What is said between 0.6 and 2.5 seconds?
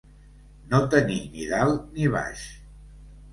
No tenir ni dalt ni baix.